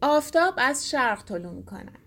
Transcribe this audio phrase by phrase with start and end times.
[0.00, 1.98] آفتاب از شرق طلوع می کند.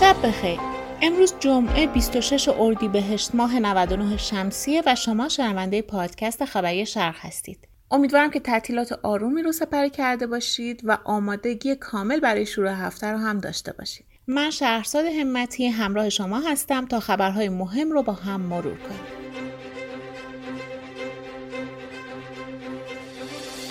[0.00, 0.60] شب بخیر.
[1.02, 7.68] امروز جمعه 26 اردیبهشت ماه 99 شمسیه و شما شنونده پادکست خبری شرق هستید.
[7.90, 13.18] امیدوارم که تعطیلات آرومی رو سپری کرده باشید و آمادگی کامل برای شروع هفته رو
[13.18, 14.17] هم داشته باشید.
[14.30, 19.00] من شهرزاد همتی همراه شما هستم تا خبرهای مهم رو با هم مرور کنیم.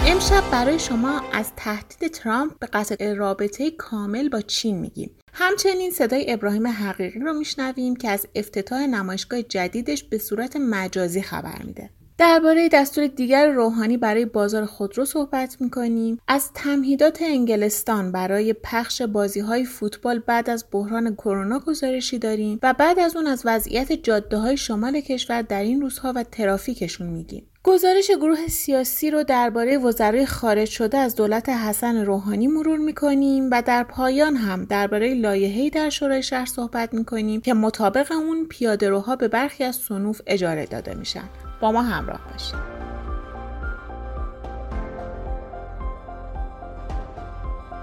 [0.07, 5.11] امشب برای شما از تهدید ترامپ به قطع رابطه کامل با چین میگیم.
[5.33, 11.61] همچنین صدای ابراهیم حقیقی رو میشنویم که از افتتاح نمایشگاه جدیدش به صورت مجازی خبر
[11.63, 11.89] میده.
[12.17, 16.19] درباره دستور دیگر روحانی برای بازار خودرو صحبت می‌کنیم.
[16.27, 22.73] از تمهیدات انگلستان برای پخش بازی های فوتبال بعد از بحران کرونا گزارشی داریم و
[22.73, 27.47] بعد از اون از وضعیت جاده های شمال کشور در این روزها و ترافیکشون میگیم.
[27.63, 33.61] گزارش گروه سیاسی رو درباره وزرای خارج شده از دولت حسن روحانی مرور می‌کنیم و
[33.61, 39.27] در پایان هم درباره لایحه‌ای در شورای شهر صحبت می‌کنیم که مطابق اون پیادهروها به
[39.27, 41.29] برخی از صنوف اجاره داده میشن.
[41.61, 42.77] با ما همراه باشید.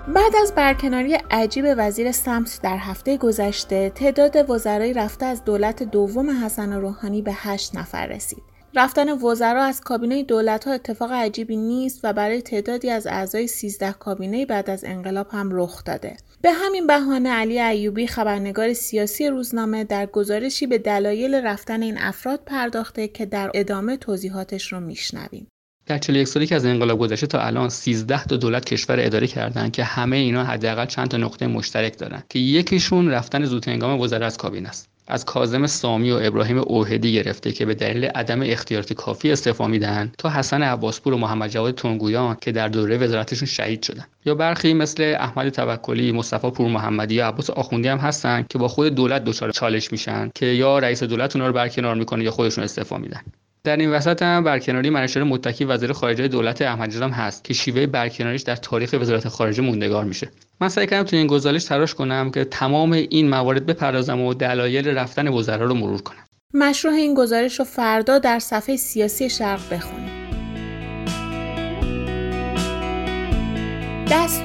[0.09, 6.45] بعد از برکناری عجیب وزیر سمت در هفته گذشته تعداد وزرای رفته از دولت دوم
[6.45, 8.54] حسن روحانی به هشت نفر رسید.
[8.77, 13.93] رفتن وزرا از کابینه دولت ها اتفاق عجیبی نیست و برای تعدادی از اعضای 13
[13.93, 16.17] کابینه بعد از انقلاب هم رخ داده.
[16.43, 22.41] به همین بهانه علی ایوبی خبرنگار سیاسی روزنامه در گزارشی به دلایل رفتن این افراد
[22.47, 25.47] پرداخته که در ادامه توضیحاتش رو میشنویم.
[25.87, 29.71] در 41 سالی که از انقلاب گذشته تا الان 13 تا دولت کشور اداره کردن
[29.71, 34.27] که همه اینا حداقل چند تا نقطه مشترک دارن که یکیشون رفتن زود هنگام وزرا
[34.27, 34.94] از کابینه است.
[35.07, 40.13] از کازم سامی و ابراهیم اوهدی گرفته که به دلیل عدم اختیارات کافی استعفا میدن
[40.19, 44.05] تا حسن عباسپور و محمد جواد تنگویان که در دوره وزارتشون شهید شدن.
[44.25, 48.69] یا برخی مثل احمد توکلی مصطفی پور محمدی یا عباس آخوندی هم هستن که با
[48.69, 52.65] خود دولت دچار چالش میشن که یا رئیس دولت اونا رو برکنار می‌کنه یا خودشون
[52.65, 53.21] استعفا میدن.
[53.65, 58.43] در این وسط هم برکناری منشور متکی وزیر خارجه دولت احمدی هست که شیوه برکناریش
[58.43, 60.29] در تاریخ وزارت خارجه موندگار میشه.
[60.61, 64.89] من سعی کردم تو این گزارش تلاش کنم که تمام این موارد بپردازم و دلایل
[64.89, 66.25] رفتن وزرا رو مرور کنم.
[66.55, 70.24] مشروع این گزارش رو فردا در صفحه سیاسی شرق بخونید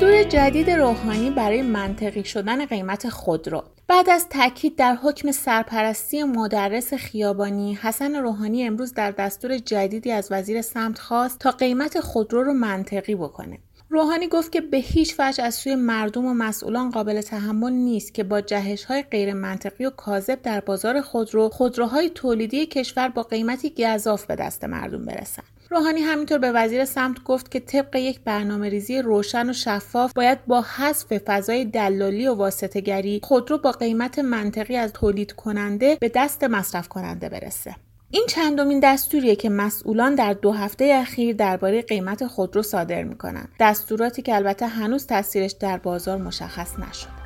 [0.10, 6.94] دستور جدید روحانی برای منطقی شدن قیمت خودرو بعد از تاکید در حکم سرپرستی مدرس
[6.94, 12.54] خیابانی حسن روحانی امروز در دستور جدیدی از وزیر سمت خواست تا قیمت خودرو رو
[12.54, 13.60] منطقی بکنه.
[13.90, 18.24] روحانی گفت که به هیچ وجه از سوی مردم و مسئولان قابل تحمل نیست که
[18.24, 23.74] با جهش های غیر منطقی و کاذب در بازار خودرو خودروهای تولیدی کشور با قیمتی
[23.78, 25.59] گذاف به دست مردم برسند.
[25.72, 30.46] روحانی همینطور به وزیر سمت گفت که طبق یک برنامه ریزی روشن و شفاف باید
[30.46, 36.44] با حذف فضای دلالی و واسطهگری خودرو با قیمت منطقی از تولید کننده به دست
[36.44, 37.76] مصرف کننده برسه.
[38.12, 44.22] این چندمین دستوریه که مسئولان در دو هفته اخیر درباره قیمت خودرو صادر می‌کنن دستوراتی
[44.22, 47.19] که البته هنوز تاثیرش در بازار مشخص نشد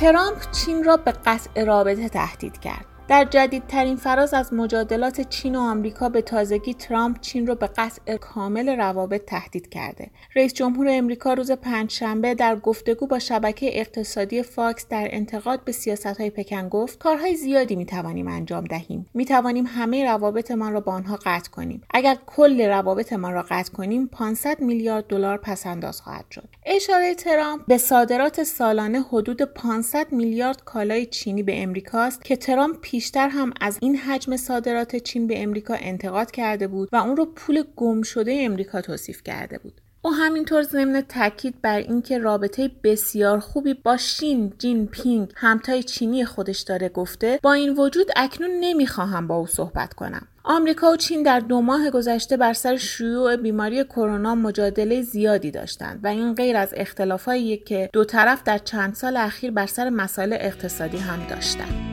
[0.00, 2.97] ترامپ چین را به قطع رابطه تهدید کرد.
[3.08, 8.16] در جدیدترین فراز از مجادلات چین و آمریکا به تازگی ترامپ چین را به قطع
[8.16, 10.10] کامل روابط تهدید کرده.
[10.36, 15.74] رئیس جمهور امریکا روز پنجشنبه در گفتگو با شبکه اقتصادی فاکس در انتقاد به
[16.18, 19.06] های پکن گفت کارهای زیادی می توانیم انجام دهیم.
[19.14, 21.82] می توانیم همه روابطمان را با آنها قطع کنیم.
[21.90, 26.48] اگر کل روابطمان را قطع کنیم 500 میلیارد دلار پس‌انداز خواهد شد.
[26.66, 33.28] اشاره ترامپ به صادرات سالانه حدود 500 میلیارد کالای چینی به امریکاست که ترامپ پیشتر
[33.28, 37.62] هم از این حجم صادرات چین به امریکا انتقاد کرده بود و اون رو پول
[37.76, 39.80] گم شده امریکا توصیف کرده بود.
[40.02, 46.24] او همینطور ضمن تاکید بر اینکه رابطه بسیار خوبی با شین جین پینگ همتای چینی
[46.24, 51.22] خودش داره گفته با این وجود اکنون نمی‌خواهم با او صحبت کنم آمریکا و چین
[51.22, 56.56] در دو ماه گذشته بر سر شیوع بیماری کرونا مجادله زیادی داشتند و این غیر
[56.56, 61.87] از اختلافهایی که دو طرف در چند سال اخیر بر سر مسائل اقتصادی هم داشتند.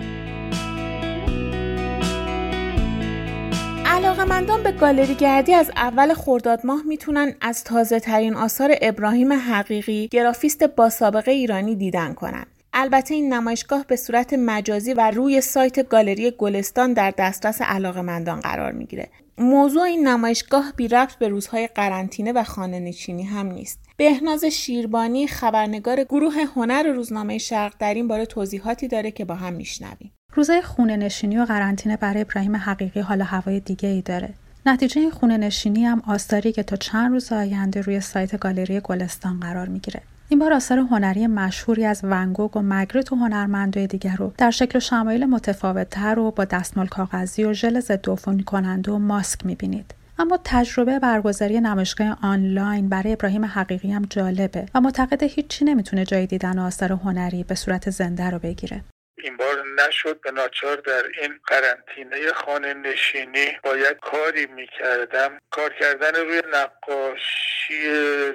[4.26, 10.08] علاقمندان به گالری گردی از اول خرداد ماه می‌تونن از تازه ترین آثار ابراهیم حقیقی
[10.08, 12.48] گرافیست با سابقه ایرانی دیدن کنند.
[12.74, 18.72] البته این نمایشگاه به صورت مجازی و روی سایت گالری گلستان در دسترس علاقمندان قرار
[18.72, 23.80] می‌گیره موضوع این نمایشگاه بی ربط به روزهای قرنطینه و خانه نشینی هم نیست.
[23.98, 29.54] بهناز شیربانی خبرنگار گروه هنر روزنامه شرق در این باره توضیحاتی داره که با هم
[29.54, 30.12] میشنویم.
[30.36, 34.30] روزهای خونه نشینی و قرنطینه برای ابراهیم حقیقی حال هوای دیگه ای داره.
[34.66, 39.40] نتیجه این خونه نشینی هم آستاری که تا چند روز آینده روی سایت گالری گلستان
[39.40, 40.02] قرار می‌گیره.
[40.30, 44.78] این بار آثار هنری مشهوری از ونگوگ و مگریت و هنرمندای دیگر رو در شکل
[44.78, 48.06] و شمایل متفاوتتر و با دستمال کاغذی و ژل ضد
[48.46, 54.82] کننده و ماسک می‌بینید اما تجربه برگزاری نمایشگاه آنلاین برای ابراهیم حقیقی هم جالبه و
[54.82, 58.82] معتقد هیچی نمی‌تونه جای دیدن آثار هنری به صورت زنده رو بگیره
[59.26, 60.22] این بار نشد.
[60.22, 65.40] به ناچار در این قرنطینه خانه نشینی باید کاری می‌کردم.
[65.50, 67.90] کار کردن روی نقاشی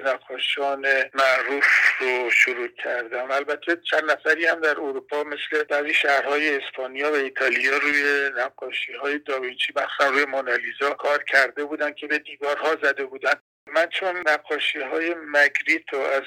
[0.05, 1.65] نقاشان معروف
[1.99, 3.31] رو شروع کردم.
[3.31, 9.19] البته چند نفری هم در اروپا مثل بعضی شهرهای اسپانیا و ایتالیا روی نقاشی های
[9.19, 13.33] داوینچی مثلا روی مونالیزا کار کرده بودن که به دیوارها زده بودن.
[13.73, 16.23] من چون نقاشی های مگریت رو از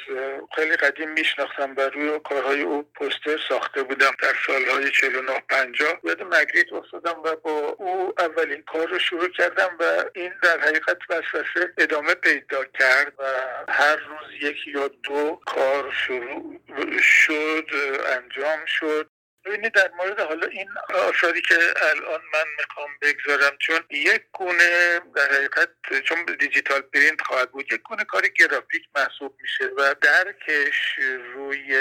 [0.54, 6.22] خیلی قدیم میشناختم و روی کارهای او پوستر ساخته بودم در سالهای 49 50 یاد
[6.22, 11.72] مگریت افتادم و با او اولین کار رو شروع کردم و این در حقیقت وسوسه
[11.78, 13.24] ادامه پیدا کرد و
[13.72, 16.60] هر روز یکی یا دو کار شروع
[17.00, 17.66] شد
[18.06, 19.13] انجام شد.
[19.44, 25.32] ببینید در مورد حالا این آثاری که الان من می‌خوام بگذارم چون یک گونه در
[25.32, 25.68] حقیقت
[26.04, 30.94] چون دیجیتال پرینت خواهد بود یک گونه کار گرافیک محسوب میشه و درکش
[31.34, 31.76] روی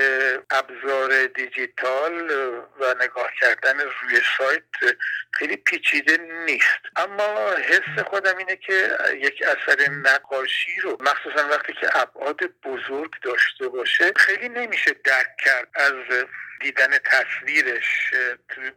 [0.49, 2.31] ابزار دیجیتال
[2.79, 4.97] و نگاه کردن روی سایت
[5.31, 6.81] خیلی پیچیده نیست.
[6.95, 13.67] اما حس خودم اینه که یک اثر نقاشی رو مخصوصا وقتی که ابعاد بزرگ داشته
[13.67, 16.25] باشه خیلی نمیشه درک کرد از
[16.63, 18.13] دیدن تصویرش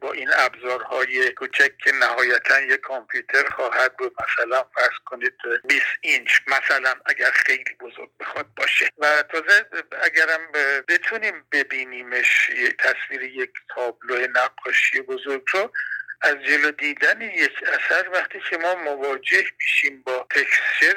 [0.01, 4.15] با این ابزارهای کوچک که نهایتا یک کامپیوتر خواهد بود.
[4.23, 5.35] مثلا فرض کنید
[5.69, 8.89] 20 اینچ مثلا اگر خیلی بزرگ بخواد باشه.
[8.99, 9.67] و تازه
[10.03, 10.53] اگرم
[10.89, 15.73] بتونیم ببینیمش تصویر یک تابلو نقاشی بزرگ رو
[16.21, 20.97] از جلو دیدن یک اثر وقتی که ما مواجه میشیم با تکسچر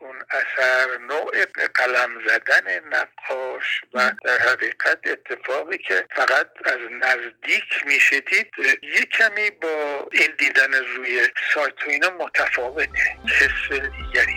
[0.00, 1.44] اون اثر نوع
[1.74, 8.52] قلم زدن نقاش و در حقیقت اتفاقی که فقط از نزدیک میشه دید
[8.82, 13.16] یک کمی با این دیدن روی سایت و اینا متفاوته.
[13.40, 14.27] حس دیگری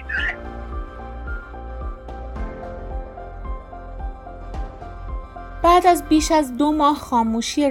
[5.81, 7.63] بعد از بیش از دو ماه خاموشی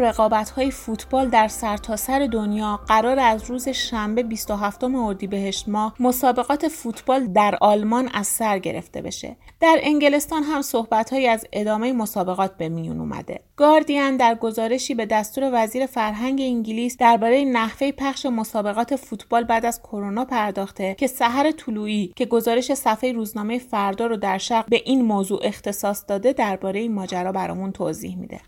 [0.56, 7.26] های فوتبال در سرتاسر سر دنیا قرار از روز شنبه 27 اردیبهشت ماه مسابقات فوتبال
[7.26, 9.36] در آلمان از سر گرفته بشه.
[9.60, 13.40] در انگلستان هم صحبتهایی از ادامه مسابقات به میون اومده.
[13.56, 19.82] گاردین در گزارشی به دستور وزیر فرهنگ انگلیس درباره نحوه پخش مسابقات فوتبال بعد از
[19.82, 25.02] کرونا پرداخته که سحر طلوعی که گزارش صفحه روزنامه فردا رو در شرق به این
[25.02, 28.40] موضوع اختصاص داده درباره این ماجرا برامون توضیح میده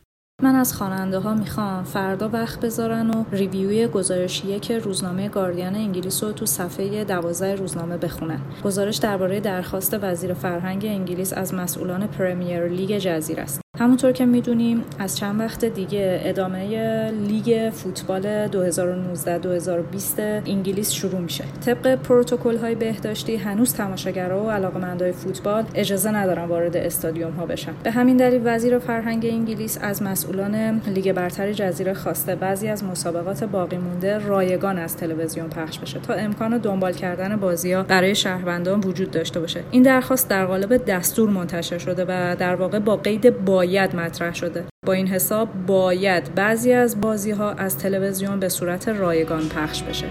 [0.43, 5.75] من از خواننده ها می‌خوام فردا وقت بذارن و review ی گزارشیه که روزنامه گاردین
[5.75, 8.41] انگلیس رو تو صفحه دوازده روزنامه بخونن.
[8.65, 13.61] گزارش درباره درخواست وزیر فرهنگ انگلیس از مسئولان پریمیر لیگ جزیره است.
[13.83, 21.45] همونطور که می‌دونیم از چند وقت دیگه ادامه لیگ فوتبال 2019-2020 انگلیس شروع میشه.
[21.67, 27.73] طبق پروتکل های بهداشتی هنوز تماشاگرها و علاقمندای فوتبال اجازه ندارن وارد استادیوم ها بشن.
[27.83, 33.45] به همین دلیل وزیر فرهنگ انگلیس از مسئولان لیگ برتر جزیره خواسته بعضی از مسابقات
[33.45, 38.81] باقی مونده رایگان از تلویزیون پخش بشه تا امکان دنبال کردن بازی ها برای شهروندان
[38.81, 39.61] وجود داشته باشه.
[39.71, 44.35] این درخواست در قالب دستور منتشر شده و در واقع با قید با باید مطرح
[44.35, 49.83] شده با این حساب باید بعضی از بازی ها از تلویزیون به صورت رایگان پخش
[49.83, 50.07] بشه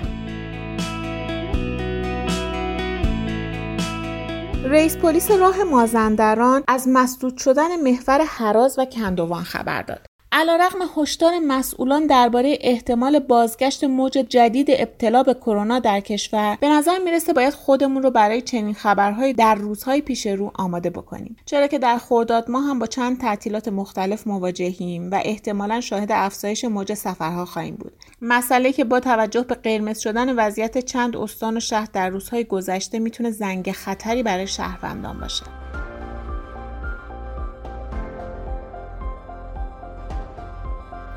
[4.65, 10.10] رئیس پلیس راه مازندران از مسدود شدن محور حراز و کندوان خبر داد.
[10.33, 16.97] علیرغم هشدار مسئولان درباره احتمال بازگشت موج جدید ابتلا به کرونا در کشور به نظر
[17.05, 21.35] می‌رسه باید خودمون رو برای چنین خبرهایی در روزهای پیش رو آماده بکنیم.
[21.45, 26.65] چرا که در خرداد ما هم با چند تعطیلات مختلف مواجهیم و احتمالا شاهد افزایش
[26.65, 27.93] موج سفرها خواهیم بود.
[28.21, 32.99] مسئله که با توجه به قرمز شدن وضعیت چند استان و شهر در روزهای گذشته
[32.99, 35.43] می‌تونه زنگ خطری برای شهروندان باشه.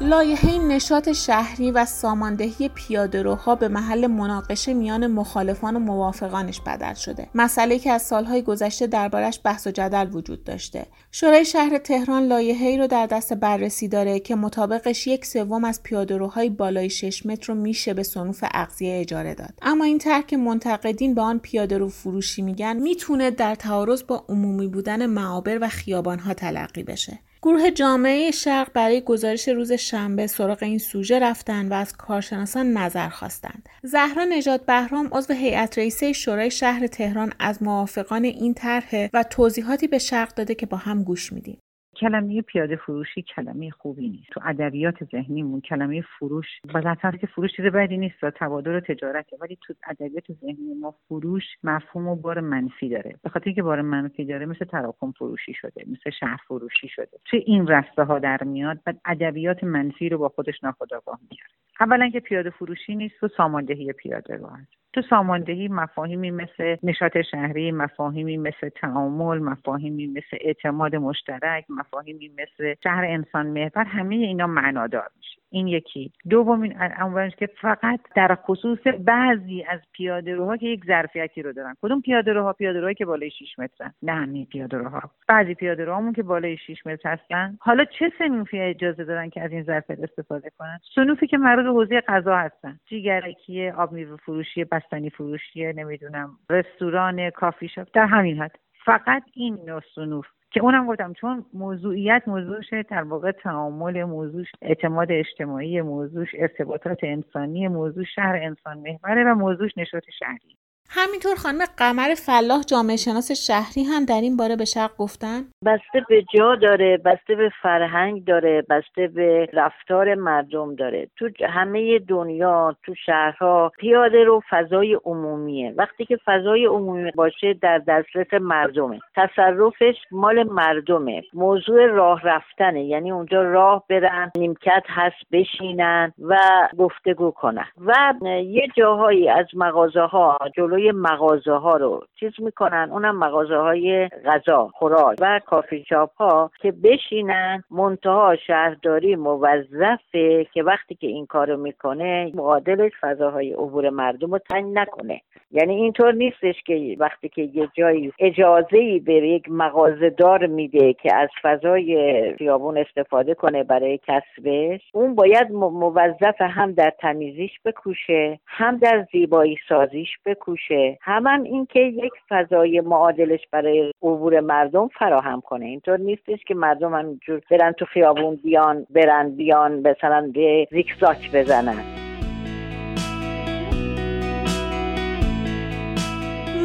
[0.00, 7.28] لایحه نشاط شهری و ساماندهی پیادهروها به محل مناقشه میان مخالفان و موافقانش بدل شده.
[7.34, 10.86] مسئله که از سالهای گذشته دربارش بحث و جدل وجود داشته.
[11.10, 16.50] شورای شهر تهران لایحه‌ای رو در دست بررسی داره که مطابقش یک سوم از پیادهروهای
[16.50, 19.54] بالای 6 متر رو میشه به صنوف اغذیه اجاره داد.
[19.62, 24.68] اما این طرح که منتقدین به آن پیادهرو فروشی میگن می‌تونه در تعارض با عمومی
[24.68, 27.18] بودن معابر و خیابانها تلقی بشه.
[27.44, 33.08] گروه جامعه شرق برای گزارش روز شنبه سراغ این سوژه رفتن و از کارشناسان نظر
[33.08, 33.68] خواستند.
[33.82, 39.86] زهرا نجات بهرام عضو هیئت رئیسه شورای شهر تهران از موافقان این طرح و توضیحاتی
[39.86, 41.58] به شرق داده که با هم گوش میدیم.
[42.00, 44.30] کلمه پیاده فروشی کلمه خوبی نیست.
[44.32, 49.36] تو ادبیات ذهنیمون کلمه فروش بالاخره که فروش چیز بدی نیست و تبادل و تجارته
[49.40, 53.14] ولی تو ادبیات ذهنی ما فروش مفهوم و بار منفی داره.
[53.22, 57.18] به خاطر اینکه بار منفی داره مثل تراکم فروشی شده مثل شهر فروشی شده.
[57.30, 62.08] چه این رسته ها در میاد بعد ادبیات منفی رو با خودش ناخودآگاه میاره اولا
[62.08, 67.72] که پیاده فروشی نیست و ساماندهی پیاده رو هست تو ساماندهی مفاهیمی مثل نشاط شهری
[67.72, 75.10] مفاهیمی مثل تعامل مفاهیمی مثل اعتماد مشترک مفاهیمی مثل شهر انسان محور همه اینا معنادار
[75.16, 75.43] میشه.
[75.54, 76.12] این یکی.
[76.30, 81.74] دومین امرش که فقط در خصوص بعضی از پیاده روها که یک ظرفیتی رو دارن.
[81.82, 85.84] کدوم پیاده روها پیاده روهایی که بالای 6 مترن نه همین پیاده روها بعضی پیاده
[85.84, 87.56] روهامون که بالای 6 متر هستن.
[87.60, 92.00] حالا چه سنوفی اجازه دارن که از این ظرفیت استفاده کنن؟ سنوفی که مربوط حوزه
[92.00, 92.78] غذا هستن.
[92.86, 97.88] جیگرکی آب میوه فروشی بستنی فروشی نمی‌دونم رستوران کافی شاپ.
[97.92, 98.58] در همین حد.
[98.84, 105.08] فقط این نوع سنوف که اونم گفتم چون موضوعیت موضوعش در واقع تعامل موضوعش اعتماد
[105.10, 110.56] اجتماعی موضوعش ارتباطات انسانی موضوع شهر انسان محوره و موضوعش نشاط شهری.
[110.90, 116.04] همینطور خانم قمر فلاح جامعه شناس شهری هم در این باره به شرق گفتن؟ بسته
[116.08, 121.08] به جا داره بسته به فرهنگ داره بسته به رفتار مردم داره.
[121.16, 125.74] تو همه دنیا تو شهرها پیاده رو فضای عمومیه.
[125.76, 129.00] وقتی که فضای عمومی باشه در دسترس مردمه.
[129.16, 131.22] تصرفش مال مردمه.
[131.34, 132.84] موضوع راه رفتنه.
[132.84, 136.38] یعنی اونجا راه برن نیمکت هست بشینن و
[136.78, 137.66] گفتگو کنن.
[137.86, 140.38] و یه جاهایی از مغازه ها
[140.74, 142.88] جلوی مغازه ها رو چیز می‌کنن.
[142.92, 150.62] اونم مغازه های غذا خوراک و کافی شاپ ها که بشینن منتها شهرداری موظفه که
[150.62, 155.20] وقتی که این کارو می‌کنه معادلش فضاهای عبور مردم رو تنگ نکنه.
[155.54, 160.92] یعنی اینطور نیستش که وقتی که یه جایی اجازه ای به یک مغازه دار میده
[160.92, 168.38] که از فضای خیابون استفاده کنه برای کسبش اون باید موظف هم در تمیزیش بکوشه
[168.46, 170.98] هم در زیبایی سازیش بکوشه.
[171.00, 175.66] هم, هم اینکه یک فضای معادلش برای عبور مردم فراهم کنه.
[175.66, 182.03] اینطور نیستش که مردم همینجور برن تو خیابون بیان برن بیان مثلا به زیکزاک بزنن.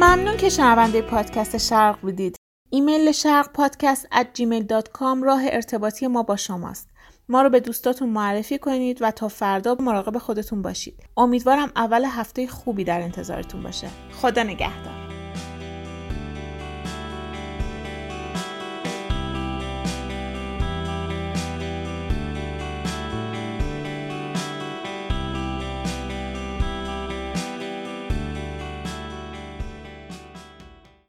[0.00, 2.36] ممنون که شنونده پادکست شرق بودید.
[2.70, 6.88] ایمیل شرق پادکست gmail.com راه ارتباطی ما با شماست.
[7.28, 10.94] ما رو به دوستاتون معرفی کنید و تا فردا مراقب خودتون باشید.
[11.16, 13.88] امیدوارم اول هفته خوبی در انتظارتون باشه.
[14.12, 14.99] خدا نگهدار.